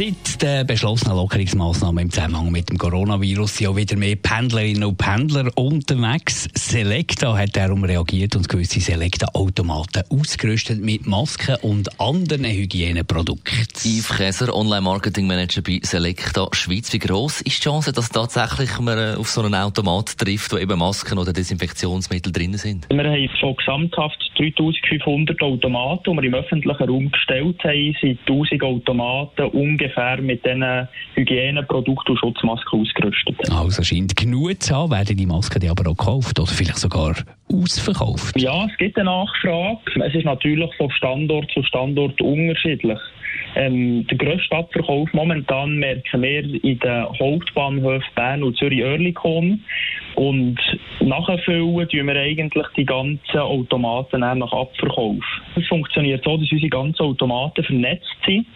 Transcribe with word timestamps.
Seit 0.00 0.40
den 0.40 0.66
beschlossenen 0.66 1.14
Lockerungsmaßnahmen 1.14 2.04
im 2.04 2.10
Zusammenhang 2.10 2.50
mit 2.50 2.70
dem 2.70 2.78
Coronavirus 2.78 3.58
sind 3.58 3.66
auch 3.68 3.76
wieder 3.76 3.96
mehr 3.96 4.16
Pendlerinnen 4.16 4.84
und 4.84 4.96
Pendler 4.96 5.50
unterwegs. 5.56 6.48
Selecta 6.54 7.36
hat 7.36 7.54
darum 7.54 7.84
reagiert 7.84 8.34
und 8.34 8.48
gewisse 8.48 8.80
Selecta-Automaten 8.80 10.04
ausgerüstet 10.08 10.80
mit 10.80 11.06
Masken 11.06 11.56
und 11.60 12.00
anderen 12.00 12.46
Hygieneprodukten. 12.46 13.58
Yves 13.84 14.16
Käser, 14.16 14.54
Online-Marketing-Manager 14.54 15.60
bei 15.60 15.80
Selecta 15.82 16.48
Schweiz. 16.52 16.90
Wie 16.94 16.98
gross 16.98 17.42
ist 17.42 17.58
die 17.58 17.64
Chance, 17.64 17.92
dass 17.92 18.08
tatsächlich 18.08 18.80
man 18.80 19.16
auf 19.16 19.28
so 19.28 19.42
einen 19.42 19.54
Automat 19.54 20.16
trifft, 20.16 20.54
wo 20.54 20.56
eben 20.56 20.78
Masken 20.78 21.18
oder 21.18 21.34
Desinfektionsmittel 21.34 22.32
drin 22.32 22.54
sind? 22.54 22.88
Wir 22.88 23.04
haben 23.04 23.30
schon 23.38 23.54
gesamthaft 23.54 24.32
3500 24.38 25.42
Automaten, 25.42 26.12
die 26.12 26.16
wir 26.16 26.24
im 26.24 26.34
öffentlichen 26.34 26.88
Raum 26.88 27.10
gestellt 27.10 27.62
haben, 27.62 27.96
sind 28.00 28.18
1000 28.20 28.62
Automaten 28.62 29.42
ungefähr 29.48 29.89
ungefähr 29.90 30.20
mit 30.22 30.44
diesen 30.44 30.88
Hygieneprodukten 31.14 32.12
und 32.12 32.18
Schutzmasken 32.18 32.80
ausgerüstet. 32.80 33.36
Also 33.50 33.82
scheint 33.82 34.16
genug 34.16 34.62
zu 34.62 34.74
haben, 34.74 34.92
werden 34.92 35.16
die 35.16 35.26
Masken 35.26 35.68
aber 35.68 35.90
auch 35.90 35.96
gekauft 35.96 36.38
oder 36.38 36.50
vielleicht 36.50 36.78
sogar 36.78 37.14
ausverkauft? 37.52 38.40
Ja, 38.40 38.66
es 38.66 38.76
gibt 38.78 38.96
eine 38.96 39.10
Nachfrage. 39.10 39.78
Es 40.04 40.14
ist 40.14 40.24
natürlich 40.24 40.70
von 40.76 40.90
Standort 40.90 41.50
zu 41.52 41.62
Standort 41.62 42.20
unterschiedlich. 42.20 42.98
Ähm, 43.56 44.06
der 44.06 44.16
grösste 44.16 44.56
Abverkauf 44.56 45.12
momentan 45.12 45.76
merken 45.76 46.22
wir 46.22 46.44
in 46.62 46.78
den 46.78 47.06
Hauptbahnhöfen 47.18 48.08
Bern 48.14 48.42
und 48.44 48.56
Zürich-Oerlikon. 48.56 49.60
Und 50.14 50.58
nachfüllen 51.00 51.88
tun 51.88 52.06
wir 52.06 52.16
eigentlich 52.16 52.66
die 52.76 52.84
ganzen 52.84 53.38
Automaten 53.38 54.20
nach 54.20 54.52
Abverkauf. 54.52 55.24
Es 55.56 55.66
funktioniert 55.66 56.24
so, 56.24 56.36
dass 56.36 56.50
unsere 56.52 56.68
ganzen 56.68 57.02
Automaten 57.02 57.64
vernetzt 57.64 58.16
sind. 58.24 58.46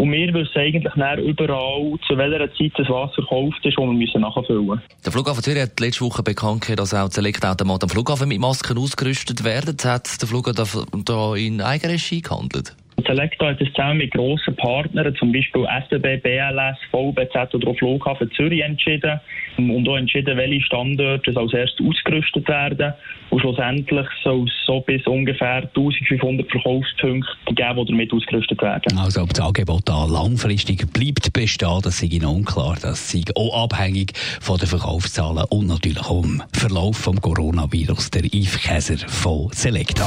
Und 0.00 0.12
wir 0.12 0.32
wissen 0.32 0.56
eigentlich 0.56 0.94
überall, 1.26 1.92
zu 2.08 2.16
welcher 2.16 2.50
Zeit 2.54 2.72
das 2.78 2.88
Wasser 2.88 3.16
verkauft 3.16 3.60
ist, 3.64 3.76
wo 3.76 3.84
wir 3.84 3.92
müssen 3.92 4.22
nachfüllen. 4.22 4.80
Der 5.04 5.12
Flughafen 5.12 5.42
Zürich 5.42 5.60
hat 5.60 5.78
letzte 5.78 6.06
Woche 6.06 6.22
bekannt 6.22 6.72
dass 6.74 6.94
auch 6.94 7.10
die 7.10 7.18
Elektroautomaten 7.18 7.86
am 7.86 7.90
Flughafen 7.90 8.28
mit 8.28 8.40
Masken 8.40 8.78
ausgerüstet 8.78 9.44
werden. 9.44 9.76
Hat 9.84 10.22
der 10.22 10.26
Flughafen 10.26 10.86
da 11.04 11.34
in 11.34 11.60
Eigenregie 11.60 12.22
gehandelt? 12.22 12.74
Selecta 13.10 13.48
hat 13.48 13.60
es 13.60 13.66
zusammen 13.72 13.98
mit 13.98 14.12
grossen 14.12 14.54
Partnern, 14.54 15.12
zum 15.16 15.32
Beispiel 15.32 15.66
SBB, 15.66 16.22
BLS, 16.22 16.78
VBZ 16.92 17.52
oder 17.56 17.68
auch 17.68 17.76
Flughafen 17.76 18.30
Zürich 18.36 18.60
entschieden 18.60 19.18
und 19.56 19.88
auch 19.88 19.96
entschieden, 19.96 20.36
welche 20.36 20.60
Standorte 20.62 21.36
als 21.36 21.52
erstes 21.52 21.84
ausgerüstet 21.84 22.46
werden. 22.46 22.94
Und 23.30 23.40
schlussendlich 23.40 24.06
soll 24.22 24.44
es 24.44 24.52
so 24.64 24.80
bis 24.82 25.04
ungefähr 25.08 25.56
1500 25.74 26.48
Verkaufspunkte 26.48 27.32
geben, 27.46 27.86
die 27.86 27.92
damit 27.92 28.12
ausgerüstet 28.12 28.62
werden. 28.62 28.96
Also 28.96 29.22
ob 29.22 29.30
das 29.30 29.44
Angebot 29.44 29.88
da 29.88 30.04
langfristig 30.04 30.86
bleibt 30.92 31.32
bestehen, 31.32 31.80
das 31.82 32.00
ist 32.00 32.12
Ihnen 32.12 32.26
unklar. 32.26 32.76
Das 32.80 33.12
ist 33.12 33.36
auch 33.36 33.64
abhängig 33.64 34.12
von 34.40 34.56
den 34.56 34.68
Verkaufszahlen 34.68 35.44
und 35.50 35.66
natürlich 35.66 35.98
vom 35.98 36.44
Verlauf 36.52 36.96
vom 36.96 37.20
Coronavirus. 37.20 38.10
Der 38.12 38.22
Yves 38.22 38.62
Käser 38.62 38.98
von 39.08 39.48
Selecta. 39.50 40.06